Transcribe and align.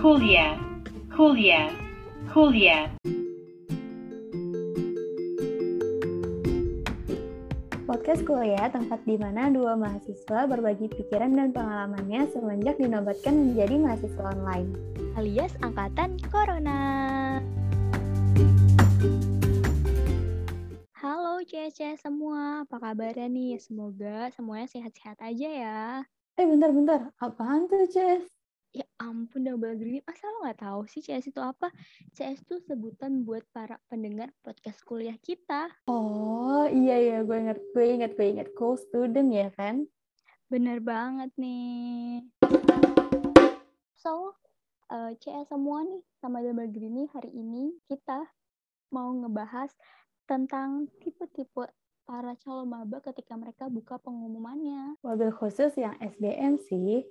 kuliah, 0.00 0.56
kuliah, 1.12 1.68
kuliah. 2.32 2.88
Podcast 7.84 8.24
kuliah 8.24 8.72
tempat 8.72 9.04
di 9.04 9.20
mana 9.20 9.52
dua 9.52 9.76
mahasiswa 9.76 10.48
berbagi 10.48 10.88
pikiran 10.88 11.36
dan 11.36 11.52
pengalamannya 11.52 12.32
semenjak 12.32 12.80
dinobatkan 12.80 13.52
menjadi 13.52 13.76
mahasiswa 13.76 14.24
online. 14.40 14.72
alias 15.20 15.52
angkatan 15.60 16.16
Corona. 16.32 16.80
Halo 20.96 21.44
CS 21.44 22.00
semua, 22.00 22.64
apa 22.64 22.80
kabarnya 22.80 23.28
nih? 23.28 23.60
Semoga 23.60 24.32
semuanya 24.32 24.64
sehat-sehat 24.64 25.20
aja 25.20 25.48
ya. 25.52 25.80
Eh 26.40 26.48
bentar-bentar, 26.48 27.12
apaan 27.20 27.68
tuh 27.68 27.84
Ces? 27.84 28.39
Ya 28.70 28.86
ampun 29.02 29.42
double 29.42 29.74
green, 29.74 29.98
masa 30.06 30.30
lo 30.30 30.46
nggak 30.46 30.62
tahu 30.62 30.86
sih 30.86 31.02
CS 31.02 31.34
itu 31.34 31.42
apa? 31.42 31.74
CS 32.14 32.46
itu 32.46 32.62
sebutan 32.62 33.26
buat 33.26 33.42
para 33.50 33.82
pendengar 33.90 34.30
podcast 34.46 34.78
kuliah 34.86 35.18
kita. 35.18 35.74
Oh 35.90 36.62
iya 36.70 36.94
iya 37.02 37.18
gue 37.26 37.34
inget, 37.34 37.58
gue 37.74 37.82
inget, 37.82 38.14
gue 38.14 38.26
inget. 38.30 38.48
Co 38.54 38.78
student 38.78 39.26
ya 39.34 39.50
kan? 39.58 39.90
Bener 40.46 40.78
banget 40.78 41.34
nih. 41.34 42.22
So, 43.98 44.38
eh, 44.86 45.18
CS 45.18 45.50
semua 45.50 45.82
nih 45.82 46.06
sama 46.22 46.38
double 46.38 46.70
green 46.70 46.94
nih 46.94 47.10
hari 47.10 47.34
ini 47.34 47.74
kita 47.90 48.22
mau 48.94 49.10
ngebahas 49.10 49.74
tentang 50.30 50.86
tipe-tipe 51.02 51.66
para 52.06 52.38
calon 52.38 52.70
maba 52.70 53.02
ketika 53.02 53.34
mereka 53.34 53.66
buka 53.66 53.98
pengumumannya. 53.98 54.94
Wabil 55.02 55.34
khusus 55.34 55.74
yang 55.74 55.98
SBM 55.98 56.62
sih. 56.62 57.02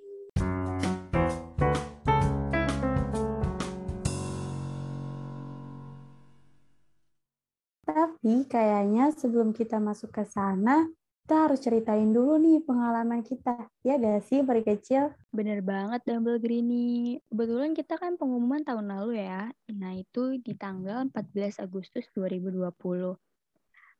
Tapi 8.00 8.48
kayaknya 8.48 9.12
sebelum 9.12 9.52
kita 9.52 9.76
masuk 9.76 10.16
ke 10.16 10.24
sana, 10.24 10.88
kita 11.28 11.36
harus 11.52 11.60
ceritain 11.60 12.08
dulu 12.16 12.40
nih 12.40 12.64
pengalaman 12.64 13.20
kita. 13.20 13.68
Ya 13.84 14.00
gak 14.00 14.24
sih, 14.24 14.40
peri 14.40 14.64
kecil? 14.64 15.12
Bener 15.36 15.60
banget 15.60 16.08
Double 16.08 16.40
Greeny. 16.40 17.20
Kebetulan 17.28 17.76
kita 17.76 18.00
kan 18.00 18.16
pengumuman 18.16 18.64
tahun 18.64 18.88
lalu 18.88 19.20
ya. 19.20 19.52
Nah 19.76 20.00
itu 20.00 20.40
di 20.40 20.56
tanggal 20.56 21.12
14 21.12 21.60
Agustus 21.60 22.08
2020. 22.16 23.20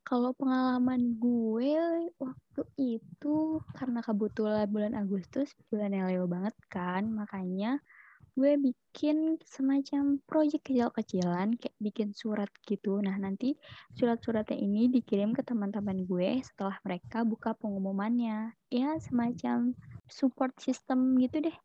Kalau 0.00 0.32
pengalaman 0.32 1.20
gue 1.20 1.76
waktu 2.16 2.62
itu 2.80 3.60
karena 3.76 4.00
kebetulan 4.00 4.64
bulan 4.64 4.96
Agustus 4.96 5.52
bulan 5.68 5.92
yang 5.92 6.08
Leo 6.08 6.24
banget 6.24 6.56
kan, 6.72 7.04
makanya 7.12 7.84
gue 8.34 8.52
bikin 8.58 9.38
semacam 9.42 10.18
project 10.26 10.66
kecil-kecilan 10.66 11.58
kayak 11.58 11.76
bikin 11.82 12.10
surat 12.14 12.50
gitu. 12.66 12.98
Nah, 13.02 13.18
nanti 13.18 13.54
surat-suratnya 13.98 14.58
ini 14.58 14.90
dikirim 14.90 15.34
ke 15.34 15.42
teman-teman 15.42 16.06
gue 16.06 16.42
setelah 16.42 16.78
mereka 16.86 17.26
buka 17.26 17.54
pengumumannya. 17.58 18.54
Ya, 18.70 18.98
semacam 19.02 19.74
support 20.06 20.54
system 20.62 21.18
gitu 21.18 21.42
deh. 21.42 21.56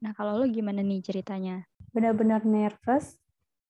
Nah, 0.00 0.16
kalau 0.16 0.40
lo 0.40 0.46
gimana 0.48 0.80
nih 0.80 1.04
ceritanya? 1.04 1.64
Benar-benar 1.92 2.44
nervous. 2.44 3.16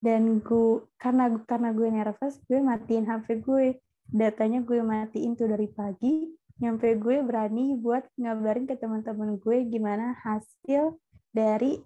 Dan 0.00 0.40
gue, 0.40 0.86
karena, 0.96 1.28
karena 1.44 1.76
gue 1.76 1.88
nervous, 1.92 2.40
gue 2.48 2.58
matiin 2.62 3.04
HP 3.04 3.44
gue. 3.44 3.76
Datanya 4.10 4.64
gue 4.64 4.80
matiin 4.80 5.36
tuh 5.36 5.50
dari 5.50 5.68
pagi. 5.68 6.30
Nyampe 6.60 6.96
gue 7.00 7.24
berani 7.24 7.76
buat 7.76 8.04
ngabarin 8.20 8.68
ke 8.68 8.76
teman-teman 8.76 9.40
gue 9.40 9.64
gimana 9.68 10.12
hasil 10.20 10.96
dari 11.32 11.80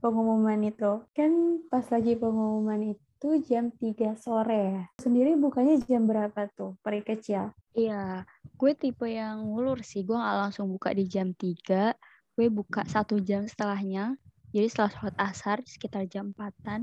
pengumuman 0.00 0.58
itu. 0.64 1.04
Kan 1.12 1.62
pas 1.68 1.84
lagi 1.92 2.16
pengumuman 2.16 2.96
itu 2.96 3.28
jam 3.46 3.68
3 3.70 4.16
sore 4.16 4.60
ya. 4.80 4.84
Sendiri 4.98 5.36
bukanya 5.36 5.76
jam 5.84 6.08
berapa 6.08 6.48
tuh, 6.56 6.74
peri 6.80 7.04
kecil? 7.04 7.52
Iya, 7.76 8.24
gue 8.56 8.72
tipe 8.74 9.06
yang 9.06 9.46
ngulur 9.46 9.84
sih. 9.84 10.02
Gue 10.02 10.18
gak 10.18 10.48
langsung 10.48 10.72
buka 10.72 10.90
di 10.90 11.06
jam 11.06 11.36
3. 11.36 11.94
Gue 12.34 12.48
buka 12.48 12.82
satu 12.88 13.20
jam 13.20 13.46
setelahnya. 13.46 14.16
Jadi 14.50 14.66
setelah 14.66 14.90
sholat 14.90 15.16
asar, 15.20 15.56
sekitar 15.62 16.10
jam 16.10 16.34
4-an. 16.34 16.82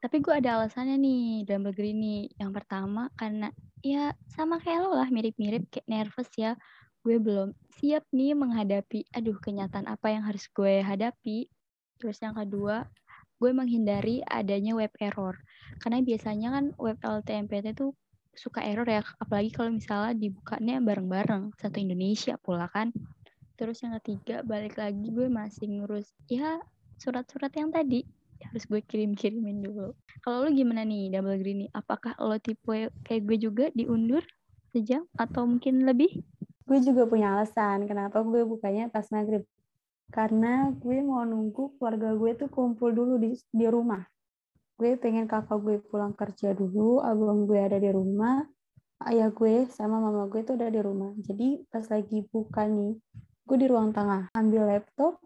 Tapi 0.00 0.16
gue 0.24 0.32
ada 0.32 0.58
alasannya 0.58 0.96
nih, 0.96 1.44
Double 1.46 1.76
Green 1.76 2.00
nih. 2.00 2.32
Yang 2.40 2.50
pertama, 2.56 3.12
karena 3.14 3.52
ya 3.84 4.16
sama 4.32 4.58
kayak 4.58 4.88
lo 4.88 4.96
lah, 4.96 5.06
mirip-mirip, 5.12 5.68
kayak 5.68 5.86
nervous 5.86 6.32
ya. 6.34 6.56
Gue 7.04 7.20
belum 7.20 7.52
siap 7.78 8.08
nih 8.10 8.34
menghadapi, 8.34 9.08
aduh 9.12 9.36
kenyataan 9.38 9.86
apa 9.86 10.10
yang 10.10 10.24
harus 10.24 10.48
gue 10.50 10.80
hadapi. 10.82 11.46
Terus 12.00 12.16
yang 12.24 12.32
kedua, 12.32 12.88
gue 13.36 13.50
menghindari 13.52 14.24
adanya 14.24 14.72
web 14.72 14.92
error. 14.96 15.36
Karena 15.76 16.00
biasanya 16.00 16.48
kan 16.56 16.64
web 16.80 16.96
LTMPT 16.96 17.76
itu 17.76 17.92
suka 18.32 18.64
error 18.64 18.88
ya, 18.88 19.04
apalagi 19.20 19.52
kalau 19.52 19.68
misalnya 19.68 20.16
dibukanya 20.16 20.80
bareng-bareng, 20.80 21.52
satu 21.60 21.76
Indonesia 21.76 22.40
pula 22.40 22.72
kan. 22.72 22.88
Terus 23.60 23.84
yang 23.84 23.92
ketiga, 24.00 24.40
balik 24.40 24.80
lagi 24.80 25.12
gue 25.12 25.28
masih 25.28 25.68
ngurus, 25.68 26.08
ya 26.24 26.56
surat-surat 26.96 27.52
yang 27.52 27.68
tadi 27.68 28.00
harus 28.40 28.64
gue 28.64 28.80
kirim-kirimin 28.80 29.60
dulu. 29.60 29.92
Kalau 30.24 30.48
lo 30.48 30.48
gimana 30.48 30.84
nih, 30.88 31.12
Double 31.12 31.36
Green 31.36 31.68
nih? 31.68 31.70
Apakah 31.76 32.16
lo 32.16 32.40
tipe 32.40 32.88
kayak 33.04 33.22
gue 33.28 33.36
juga 33.36 33.64
diundur 33.76 34.24
sejam 34.72 35.04
atau 35.20 35.44
mungkin 35.44 35.84
lebih? 35.84 36.24
Gue 36.64 36.78
juga 36.80 37.04
punya 37.04 37.36
alasan 37.36 37.84
kenapa 37.84 38.24
gue 38.24 38.46
bukanya 38.46 38.88
pas 38.88 39.04
maghrib 39.12 39.44
karena 40.10 40.74
gue 40.74 40.98
mau 41.06 41.22
nunggu 41.22 41.78
keluarga 41.78 42.14
gue 42.18 42.30
tuh 42.34 42.50
kumpul 42.50 42.90
dulu 42.90 43.16
di, 43.16 43.38
di 43.50 43.66
rumah. 43.70 44.02
Gue 44.74 44.98
pengen 44.98 45.30
kakak 45.30 45.62
gue 45.62 45.78
pulang 45.86 46.12
kerja 46.12 46.50
dulu, 46.52 46.98
abang 47.00 47.46
gue 47.46 47.60
ada 47.62 47.78
di 47.78 47.90
rumah, 47.94 48.42
ayah 49.06 49.30
gue 49.30 49.70
sama 49.70 50.02
mama 50.02 50.26
gue 50.26 50.42
tuh 50.42 50.58
udah 50.58 50.68
di 50.68 50.80
rumah. 50.82 51.10
Jadi 51.22 51.62
pas 51.70 51.86
lagi 51.86 52.26
buka 52.26 52.66
nih, 52.66 52.98
gue 53.46 53.56
di 53.56 53.66
ruang 53.70 53.94
tengah, 53.94 54.32
ambil 54.34 54.66
laptop, 54.66 55.22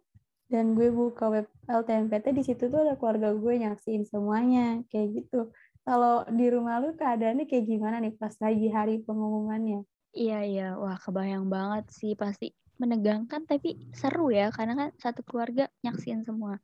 dan 0.52 0.76
gue 0.76 0.92
buka 0.92 1.32
web 1.32 1.46
LTMPT, 1.66 2.36
di 2.36 2.42
situ 2.44 2.68
tuh 2.68 2.84
ada 2.84 2.94
keluarga 3.00 3.32
gue 3.32 3.54
nyaksiin 3.64 4.04
semuanya, 4.04 4.84
kayak 4.92 5.24
gitu. 5.24 5.50
Kalau 5.84 6.24
di 6.28 6.46
rumah 6.48 6.80
lu 6.80 6.96
keadaannya 6.96 7.44
kayak 7.44 7.64
gimana 7.68 8.00
nih 8.00 8.16
pas 8.16 8.32
lagi 8.40 8.68
hari 8.72 9.04
pengumumannya? 9.04 9.84
Iya, 10.14 10.38
iya. 10.46 10.66
Wah, 10.78 10.94
kebayang 10.94 11.50
banget 11.50 11.90
sih 11.90 12.14
pasti 12.14 12.54
menegangkan 12.78 13.46
tapi 13.46 13.78
seru 13.94 14.34
ya 14.34 14.50
karena 14.50 14.74
kan 14.74 14.88
satu 14.98 15.26
keluarga 15.26 15.66
nyaksiin 15.82 16.22
semua. 16.22 16.58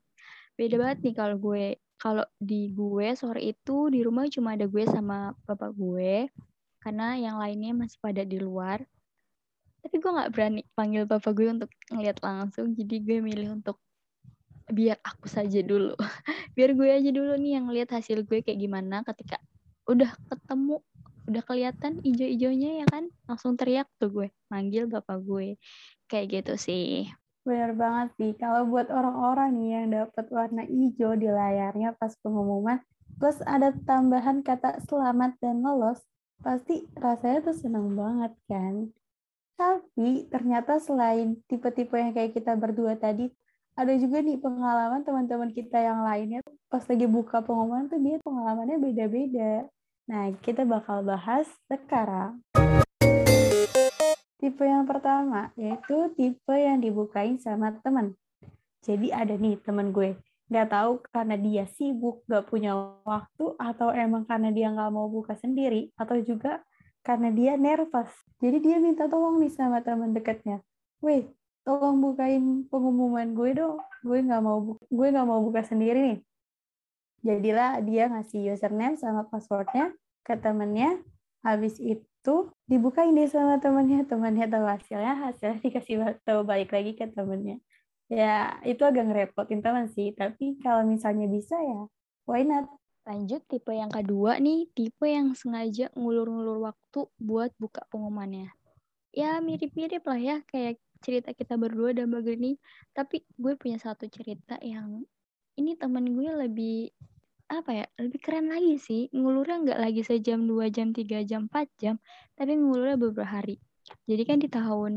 Beda 0.55 0.79
banget 0.79 0.99
nih 1.07 1.15
kalau 1.19 1.37
gue 1.39 1.79
kalau 2.01 2.25
di 2.39 2.71
gue 2.73 3.13
sore 3.19 3.43
itu 3.45 3.93
di 3.93 4.01
rumah 4.07 4.27
cuma 4.31 4.55
ada 4.57 4.67
gue 4.67 4.85
sama 4.89 5.35
bapak 5.47 5.71
gue 5.77 6.31
karena 6.81 7.19
yang 7.21 7.37
lainnya 7.43 7.75
masih 7.75 7.99
pada 7.99 8.23
di 8.23 8.39
luar. 8.39 8.83
Tapi 9.83 9.97
gue 9.99 10.11
nggak 10.11 10.31
berani 10.31 10.63
panggil 10.79 11.03
bapak 11.07 11.33
gue 11.35 11.47
untuk 11.51 11.71
ngeliat 11.91 12.19
langsung 12.23 12.71
jadi 12.75 12.97
gue 13.03 13.19
milih 13.19 13.59
untuk 13.59 13.83
biar 14.71 14.99
aku 15.03 15.27
saja 15.27 15.59
dulu. 15.63 15.99
biar 16.57 16.71
gue 16.79 16.89
aja 16.91 17.11
dulu 17.11 17.35
nih 17.35 17.59
yang 17.59 17.67
lihat 17.71 17.91
hasil 17.95 18.23
gue 18.27 18.47
kayak 18.47 18.59
gimana 18.59 19.03
ketika 19.03 19.43
udah 19.91 20.11
ketemu 20.31 20.79
udah 21.31 21.43
kelihatan 21.47 22.03
ijo-ijonya 22.03 22.85
ya 22.85 22.87
kan 22.91 23.07
langsung 23.31 23.55
teriak 23.55 23.87
tuh 24.03 24.11
gue 24.11 24.29
manggil 24.51 24.91
bapak 24.91 25.23
gue 25.23 25.57
kayak 26.11 26.43
gitu 26.43 26.55
sih 26.59 27.07
Benar 27.41 27.73
banget 27.73 28.09
sih. 28.21 28.31
Kalau 28.37 28.69
buat 28.69 28.93
orang-orang 28.93 29.57
nih 29.57 29.69
yang 29.73 29.87
dapat 29.97 30.27
warna 30.29 30.63
hijau 30.69 31.17
di 31.17 31.29
layarnya 31.29 31.97
pas 31.97 32.13
pengumuman, 32.21 32.85
plus 33.17 33.41
ada 33.49 33.73
tambahan 33.89 34.45
kata 34.45 34.85
selamat 34.85 35.41
dan 35.41 35.65
lolos, 35.65 36.05
pasti 36.45 36.85
rasanya 37.01 37.49
tuh 37.49 37.57
seneng 37.57 37.97
banget 37.97 38.37
kan. 38.45 38.93
Tapi 39.57 40.29
ternyata 40.29 40.81
selain 40.81 41.41
tipe-tipe 41.49 41.97
yang 41.97 42.13
kayak 42.13 42.37
kita 42.37 42.53
berdua 42.61 43.01
tadi, 43.01 43.33
ada 43.73 43.93
juga 43.97 44.21
nih 44.21 44.37
pengalaman 44.37 45.01
teman-teman 45.01 45.51
kita 45.57 45.81
yang 45.81 46.05
lainnya 46.05 46.45
pas 46.69 46.85
lagi 46.85 47.09
buka 47.09 47.41
pengumuman 47.41 47.89
tuh 47.89 48.01
dia 48.05 48.21
pengalamannya 48.21 48.77
beda-beda. 48.77 49.65
Nah, 50.11 50.27
kita 50.43 50.67
bakal 50.67 51.07
bahas 51.07 51.47
sekarang. 51.71 52.43
Tipe 54.43 54.67
yang 54.67 54.83
pertama, 54.83 55.55
yaitu 55.55 56.11
tipe 56.19 56.51
yang 56.51 56.83
dibukain 56.83 57.39
sama 57.39 57.79
teman. 57.79 58.19
Jadi 58.83 59.15
ada 59.15 59.39
nih 59.39 59.63
teman 59.63 59.95
gue, 59.95 60.19
nggak 60.51 60.67
tahu 60.67 60.99
karena 61.15 61.39
dia 61.39 61.63
sibuk, 61.79 62.27
nggak 62.27 62.43
punya 62.51 62.75
waktu, 63.07 63.55
atau 63.55 63.95
emang 63.95 64.27
karena 64.27 64.51
dia 64.51 64.75
nggak 64.75 64.91
mau 64.91 65.07
buka 65.07 65.39
sendiri, 65.39 65.95
atau 65.95 66.19
juga 66.19 66.59
karena 67.07 67.31
dia 67.31 67.55
nervous. 67.55 68.11
Jadi 68.43 68.59
dia 68.67 68.83
minta 68.83 69.07
tolong 69.07 69.39
nih 69.39 69.55
sama 69.55 69.79
teman 69.79 70.11
dekatnya. 70.11 70.59
Weh, 71.07 71.31
tolong 71.63 72.03
bukain 72.03 72.67
pengumuman 72.67 73.31
gue 73.31 73.55
dong. 73.55 73.79
Gue 74.03 74.27
nggak 74.27 74.43
mau 74.43 74.75
gue 74.75 75.07
nggak 75.07 75.27
mau 75.31 75.39
buka 75.39 75.63
sendiri 75.63 76.03
nih. 76.03 76.19
Jadilah 77.21 77.85
dia 77.85 78.09
ngasih 78.09 78.57
username 78.57 78.97
sama 78.97 79.29
passwordnya 79.29 79.93
ke 80.25 80.37
temennya. 80.41 81.01
Habis 81.41 81.81
itu 81.81 82.37
dibukain 82.69 83.17
deh 83.17 83.29
sama 83.29 83.61
temennya. 83.61 84.05
Temennya 84.09 84.47
tahu 84.49 84.65
hasilnya, 84.65 85.15
hasilnya 85.29 85.61
dikasih 85.65 86.21
tahu 86.25 86.41
balik 86.45 86.73
lagi 86.73 86.97
ke 86.97 87.09
temennya. 87.11 87.59
ya 88.11 88.59
itu 88.67 88.83
agak 88.83 89.07
ngerepotin 89.07 89.63
teman 89.63 89.87
sih 89.87 90.11
tapi 90.11 90.59
kalau 90.59 90.83
misalnya 90.83 91.31
bisa 91.31 91.55
ya 91.63 91.87
why 92.27 92.43
not 92.43 92.67
Lanjut 93.09 93.43
tipe 93.49 93.73
yang 93.73 93.89
kedua 93.89 94.37
nih, 94.37 94.69
tipe 94.77 95.09
yang 95.09 95.33
sengaja 95.33 95.89
ngulur-ngulur 95.97 96.69
waktu 96.69 97.09
buat 97.17 97.51
buka 97.57 97.83
pengumumannya. 97.89 98.53
Ya 99.11 99.41
mirip-mirip 99.41 100.05
lah 100.05 100.21
ya 100.21 100.37
kayak 100.47 100.79
cerita 101.01 101.33
kita 101.33 101.57
berdua 101.57 101.97
dan 101.97 102.13
begini. 102.13 102.61
Tapi 102.93 103.25
gue 103.41 103.57
punya 103.57 103.81
satu 103.81 104.05
cerita 104.07 104.61
yang 104.61 105.03
ini 105.61 105.77
temen 105.77 106.17
gue 106.17 106.31
lebih 106.49 106.89
apa 107.51 107.71
ya 107.83 107.87
lebih 108.01 108.19
keren 108.23 108.49
lagi 108.49 108.81
sih. 108.81 109.13
Ngulurnya 109.13 109.57
nggak 109.67 109.81
lagi 109.81 110.03
sejam 110.07 110.49
dua 110.49 110.73
jam 110.73 110.97
tiga 110.97 111.21
jam 111.21 111.47
empat 111.51 111.69
jam 111.77 112.01
tapi 112.39 112.57
ngulurnya 112.57 112.97
beberapa 112.97 113.29
hari. 113.29 113.61
Jadi 114.07 114.23
kan 114.23 114.39
di 114.39 114.49
tahun 114.49 114.93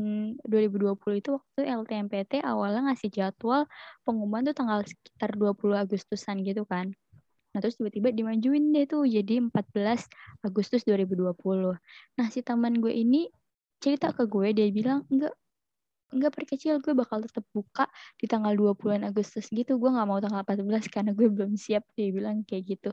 2020 0.46 1.18
itu 1.18 1.30
waktu 1.34 1.60
LTMPT 1.66 2.46
awalnya 2.46 2.92
ngasih 2.92 3.10
jadwal 3.10 3.66
pengumuman 4.06 4.46
tuh 4.46 4.54
tanggal 4.54 4.80
sekitar 4.86 5.34
20 5.34 5.74
Agustusan 5.74 6.46
gitu 6.46 6.62
kan. 6.62 6.94
Nah, 7.54 7.62
terus 7.62 7.78
tiba-tiba 7.78 8.10
dimajuin 8.10 8.74
deh 8.74 8.86
tuh 8.86 9.06
jadi 9.06 9.38
14 9.38 10.10
Agustus 10.42 10.82
2020. 10.82 11.78
Nah, 12.18 12.26
si 12.30 12.42
teman 12.42 12.82
gue 12.82 12.90
ini 12.90 13.30
cerita 13.78 14.10
ke 14.10 14.26
gue, 14.26 14.50
dia 14.50 14.66
bilang, 14.74 15.06
enggak, 15.06 15.34
enggak 16.14 16.32
perkecil, 16.38 16.78
gue 16.78 16.94
bakal 16.94 17.20
tetap 17.20 17.42
buka 17.50 17.90
di 18.16 18.30
tanggal 18.30 18.54
20 18.54 19.02
Agustus 19.02 19.50
gitu. 19.50 19.76
Gue 19.76 19.90
nggak 19.90 20.06
mau 20.08 20.22
tanggal 20.22 20.46
14 20.46 20.86
karena 20.88 21.10
gue 21.12 21.28
belum 21.28 21.58
siap, 21.58 21.82
dia 21.98 22.08
bilang 22.14 22.46
kayak 22.46 22.78
gitu. 22.78 22.90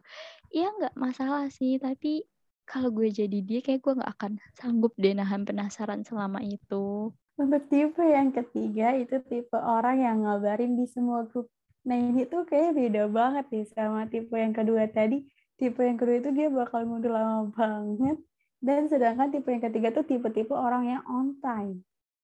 Iya 0.49 0.73
nggak 0.73 0.93
masalah 0.97 1.47
sih, 1.53 1.77
tapi 1.77 2.25
kalau 2.65 2.89
gue 2.89 3.13
jadi 3.13 3.39
dia, 3.45 3.59
kayak 3.61 3.81
gue 3.85 3.93
nggak 4.01 4.11
akan 4.17 4.31
sanggup 4.57 4.93
deh 4.97 5.13
nahan 5.13 5.45
penasaran 5.45 6.01
selama 6.01 6.41
itu. 6.41 7.13
Untuk 7.37 7.63
tipe 7.69 8.03
yang 8.03 8.33
ketiga, 8.33 8.97
itu 8.97 9.21
tipe 9.29 9.57
orang 9.57 10.01
yang 10.01 10.17
ngabarin 10.25 10.77
di 10.77 10.85
semua 10.85 11.25
grup 11.29 11.49
Nah 11.81 11.97
ini 11.97 12.29
tuh 12.29 12.45
kayak 12.45 12.77
beda 12.77 13.09
banget 13.09 13.45
nih 13.49 13.65
sama 13.73 14.05
tipe 14.05 14.37
yang 14.37 14.53
kedua 14.53 14.85
tadi. 14.85 15.25
Tipe 15.57 15.81
yang 15.81 15.97
kedua 15.97 16.21
itu 16.21 16.29
dia 16.33 16.47
bakal 16.49 16.85
mundur 16.85 17.13
lama 17.13 17.49
banget. 17.53 18.21
Dan 18.61 18.85
sedangkan 18.85 19.33
tipe 19.33 19.49
yang 19.49 19.63
ketiga 19.65 19.89
tuh 19.89 20.05
tipe-tipe 20.05 20.53
orang 20.53 20.85
yang 20.85 21.01
on 21.09 21.41
time. 21.41 21.81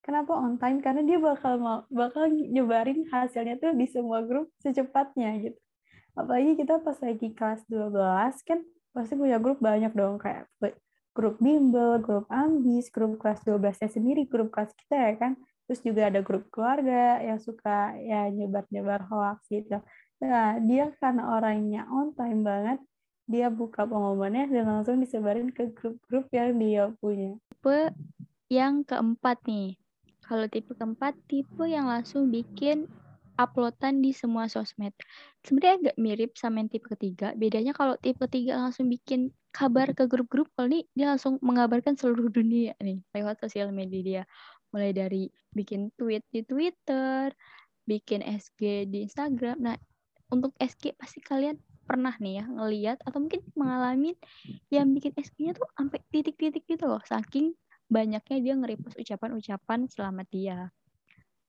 Kenapa 0.07 0.39
on 0.39 0.55
time? 0.55 0.79
Karena 0.79 1.03
dia 1.03 1.19
bakal 1.19 1.59
mau, 1.59 1.83
bakal 1.91 2.31
nyebarin 2.31 3.03
hasilnya 3.11 3.59
tuh 3.59 3.75
di 3.75 3.91
semua 3.91 4.23
grup 4.23 4.47
secepatnya 4.63 5.35
gitu. 5.43 5.59
Apalagi 6.15 6.55
kita 6.55 6.79
pas 6.79 6.95
lagi 7.03 7.35
kelas 7.35 7.67
12 7.67 8.47
kan 8.47 8.63
pasti 8.95 9.13
punya 9.19 9.37
grup 9.37 9.59
banyak 9.59 9.91
dong 9.91 10.15
kayak 10.15 10.47
grup 11.11 11.35
bimbel, 11.43 11.99
grup 11.99 12.25
ambis, 12.31 12.87
grup 12.87 13.19
kelas 13.19 13.43
12-nya 13.43 13.89
sendiri, 13.91 14.23
grup 14.25 14.49
kelas 14.49 14.71
kita 14.79 14.95
ya 14.95 15.13
kan 15.19 15.35
terus 15.67 15.83
juga 15.83 16.07
ada 16.07 16.23
grup 16.23 16.47
keluarga 16.47 17.19
yang 17.19 17.37
suka 17.43 17.91
ya 17.99 18.31
nyebar-nyebar 18.31 19.03
hoax 19.11 19.51
gitu 19.51 19.83
nah 20.17 20.57
dia 20.63 20.89
karena 20.97 21.29
orangnya 21.37 21.85
on 21.91 22.15
time 22.15 22.41
banget 22.41 22.79
dia 23.27 23.51
buka 23.51 23.83
pengumumannya 23.83 24.47
dan 24.49 24.65
langsung 24.65 25.03
disebarin 25.03 25.51
ke 25.51 25.75
grup-grup 25.75 26.31
yang 26.31 26.55
dia 26.57 26.89
punya 27.03 27.35
tipe 27.51 27.91
yang 28.47 28.81
keempat 28.87 29.43
nih 29.43 29.75
kalau 30.27 30.45
tipe 30.51 30.75
keempat 30.75 31.15
tipe 31.31 31.63
yang 31.63 31.87
langsung 31.87 32.27
bikin 32.27 32.85
uploadan 33.39 34.01
di 34.01 34.11
semua 34.11 34.49
sosmed. 34.51 34.91
Sebenarnya 35.45 35.75
agak 35.79 35.95
mirip 36.01 36.31
sama 36.35 36.59
yang 36.59 36.69
tipe 36.73 36.89
ketiga. 36.89 37.31
Bedanya 37.37 37.71
kalau 37.71 37.95
tipe 38.01 38.19
ketiga 38.27 38.59
langsung 38.59 38.91
bikin 38.91 39.31
kabar 39.55 39.93
ke 39.93 40.05
grup-grup, 40.05 40.51
kalau 40.53 40.69
ini 40.69 40.85
dia 40.93 41.13
langsung 41.15 41.39
mengabarkan 41.39 41.95
seluruh 41.97 42.29
dunia 42.29 42.77
nih 42.81 43.01
lewat 43.15 43.41
sosial 43.41 43.73
media 43.73 44.01
dia 44.03 44.23
mulai 44.69 44.91
dari 44.91 45.31
bikin 45.55 45.89
tweet 45.95 46.21
di 46.29 46.43
Twitter, 46.43 47.31
bikin 47.87 48.21
SG 48.21 48.85
di 48.91 49.07
Instagram. 49.07 49.57
Nah, 49.63 49.77
untuk 50.29 50.51
SG 50.59 50.91
pasti 50.99 51.23
kalian 51.23 51.55
pernah 51.87 52.11
nih 52.19 52.43
ya 52.43 52.45
ngeliat 52.51 52.99
atau 53.07 53.23
mungkin 53.23 53.39
mengalami 53.55 54.11
yang 54.67 54.91
bikin 54.91 55.15
SG-nya 55.15 55.55
tuh 55.55 55.71
sampai 55.71 56.03
titik-titik 56.11 56.67
gitu 56.67 56.83
loh, 56.83 56.99
saking 57.07 57.55
banyaknya 57.87 58.37
dia 58.43 58.53
nge-repost 58.59 58.99
ucapan-ucapan 58.99 59.87
selamat 59.87 60.27
dia. 60.31 60.59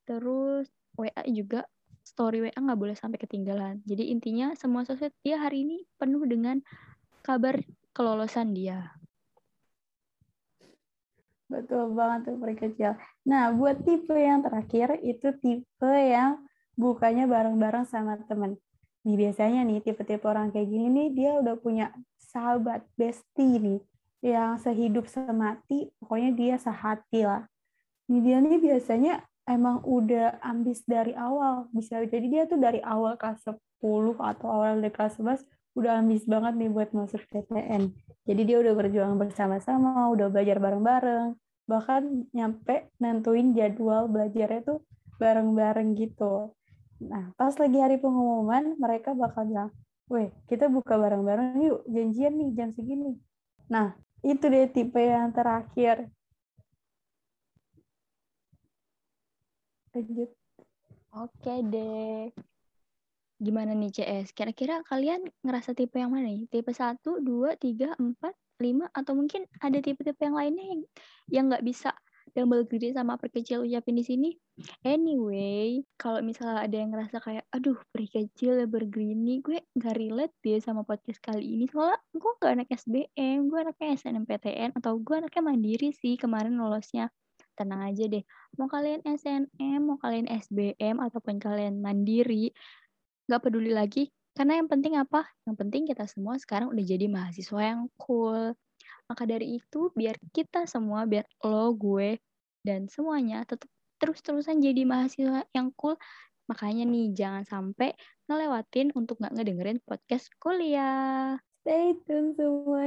Terus 0.07 0.71
WA 0.95 1.23
juga 1.29 1.67
story 2.07 2.49
WA 2.49 2.57
nggak 2.57 2.81
boleh 2.81 2.97
sampai 2.97 3.21
ketinggalan. 3.21 3.85
Jadi 3.85 4.09
intinya 4.09 4.55
semua 4.57 4.87
sosial 4.89 5.13
dia 5.21 5.37
hari 5.39 5.67
ini 5.67 5.85
penuh 6.01 6.25
dengan 6.25 6.63
kabar 7.21 7.61
kelolosan 7.93 8.57
dia. 8.57 8.97
Betul 11.49 11.97
banget 11.97 12.33
tuh 12.33 12.37
kecil. 12.57 12.93
Nah, 13.25 13.53
buat 13.57 13.81
tipe 13.81 14.13
yang 14.13 14.45
terakhir 14.45 15.01
itu 15.01 15.33
tipe 15.41 15.93
yang 15.93 16.45
bukanya 16.77 17.25
bareng-bareng 17.25 17.89
sama 17.89 18.21
temen. 18.29 18.61
Nih 19.09 19.17
biasanya 19.17 19.65
nih 19.65 19.81
tipe-tipe 19.81 20.25
orang 20.29 20.53
kayak 20.53 20.69
gini 20.69 20.93
nih 20.93 21.09
dia 21.17 21.31
udah 21.41 21.57
punya 21.57 21.89
sahabat 22.21 22.85
bestie 23.01 23.57
nih 23.57 23.81
yang 24.25 24.59
sehidup 24.59 25.07
semati, 25.07 25.91
pokoknya 26.03 26.31
dia 26.35 26.55
sehati 26.59 27.23
lah. 27.23 27.47
Nih 28.11 28.21
dia 28.25 28.37
nih 28.43 28.59
biasanya 28.59 29.23
emang 29.49 29.81
udah 29.87 30.43
ambis 30.43 30.83
dari 30.85 31.15
awal. 31.15 31.71
Bisa 31.71 32.03
jadi 32.05 32.27
dia 32.27 32.43
tuh 32.45 32.59
dari 32.59 32.83
awal 32.83 33.17
kelas 33.17 33.45
10 33.47 34.19
atau 34.19 34.47
awal 34.51 34.83
dari 34.83 34.93
kelas 34.93 35.17
11 35.21 35.47
udah 35.79 36.03
ambis 36.03 36.27
banget 36.27 36.59
nih 36.59 36.71
buat 36.75 36.91
masuk 36.91 37.23
PTN. 37.31 37.95
Jadi 38.27 38.43
dia 38.43 38.59
udah 38.59 38.75
berjuang 38.75 39.15
bersama-sama, 39.15 40.11
udah 40.11 40.27
belajar 40.27 40.59
bareng-bareng, 40.59 41.39
bahkan 41.71 42.27
nyampe 42.35 42.91
nentuin 42.99 43.55
jadwal 43.55 44.11
belajarnya 44.11 44.67
tuh 44.67 44.83
bareng-bareng 45.23 45.95
gitu. 45.95 46.51
Nah, 46.99 47.31
pas 47.39 47.55
lagi 47.55 47.79
hari 47.79 48.03
pengumuman, 48.03 48.75
mereka 48.75 49.15
bakal 49.15 49.47
bilang, 49.47 49.71
weh, 50.11 50.35
kita 50.51 50.67
buka 50.67 50.99
bareng-bareng 50.99 51.63
yuk, 51.63 51.87
janjian 51.87 52.35
nih 52.35 52.51
jam 52.59 52.69
segini. 52.75 53.15
Nah, 53.71 53.95
itu 54.23 54.45
deh 54.51 54.67
tipe 54.71 54.99
yang 54.99 55.31
terakhir. 55.31 56.11
Lanjut. 59.95 60.31
Oke 61.15 61.55
deh. 61.67 62.31
Gimana 63.39 63.71
nih 63.71 63.95
CS? 63.95 64.35
Kira-kira 64.35 64.83
kalian 64.83 65.23
ngerasa 65.47 65.71
tipe 65.75 66.03
yang 66.03 66.11
mana 66.11 66.27
nih? 66.27 66.51
Tipe 66.51 66.75
1, 66.75 67.23
2, 67.23 67.55
3, 67.55 67.95
4, 67.95 68.35
5, 68.59 68.91
atau 68.91 69.13
mungkin 69.15 69.47
ada 69.63 69.79
tipe-tipe 69.79 70.19
yang 70.19 70.35
lainnya 70.35 70.65
yang 70.67 70.83
yang 71.31 71.45
nggak 71.47 71.63
bisa 71.63 71.95
double 72.35 72.65
gede 72.67 72.93
sama 72.97 73.17
perkecil 73.17 73.65
ucapin 73.65 73.97
di 73.97 74.05
sini. 74.05 74.31
Anyway, 74.83 75.87
kalau 75.95 76.21
misalnya 76.21 76.67
ada 76.67 76.77
yang 76.77 76.91
ngerasa 76.91 77.23
kayak, 77.23 77.45
aduh, 77.55 77.79
perkecil 77.95 78.67
bergrini, 78.67 79.39
gue 79.41 79.63
nggak 79.77 79.95
relate 79.95 80.35
deh 80.43 80.59
sama 80.59 80.83
podcast 80.83 81.23
kali 81.23 81.45
ini. 81.45 81.71
Soalnya 81.71 82.03
gue 82.13 82.33
nggak 82.43 82.53
anak 82.59 82.69
SBM, 82.75 83.39
gue 83.47 83.59
anaknya 83.59 83.89
SNMPTN, 83.97 84.71
atau 84.79 84.99
gue 84.99 85.15
anaknya 85.15 85.43
mandiri 85.43 85.91
sih 85.95 86.19
kemarin 86.19 86.59
lolosnya. 86.59 87.09
Tenang 87.55 87.91
aja 87.91 88.07
deh, 88.07 88.23
mau 88.55 88.71
kalian 88.71 89.03
SNM, 89.03 89.81
mau 89.83 89.99
kalian 89.99 90.31
SBM, 90.31 91.03
ataupun 91.03 91.43
kalian 91.43 91.83
mandiri, 91.83 92.55
nggak 93.27 93.43
peduli 93.45 93.75
lagi 93.75 94.11
karena 94.39 94.63
yang 94.63 94.71
penting 94.71 94.95
apa 94.95 95.27
yang 95.51 95.59
penting 95.59 95.83
kita 95.83 96.07
semua 96.07 96.39
sekarang 96.39 96.71
udah 96.71 96.85
jadi 96.87 97.11
mahasiswa 97.11 97.59
yang 97.59 97.91
cool 97.99 98.55
maka 99.09 99.25
dari 99.25 99.57
itu 99.59 99.89
biar 99.97 100.21
kita 100.31 100.69
semua 100.69 101.09
biar 101.09 101.25
lo 101.43 101.73
gue 101.75 102.21
dan 102.63 102.87
semuanya 102.93 103.43
tetap 103.49 103.67
terus-terusan 103.99 104.63
jadi 104.63 104.87
mahasiswa 104.87 105.43
yang 105.53 105.75
cool. 105.75 105.99
Makanya 106.49 106.89
nih 106.89 107.13
jangan 107.13 107.45
sampai 107.45 107.93
ngelewatin 108.31 108.95
untuk 108.97 109.21
nggak 109.21 109.35
ngedengerin 109.37 109.81
podcast 109.85 110.33
kuliah. 110.41 111.37
Stay 111.61 111.93
tune 112.09 112.33
semua 112.33 112.87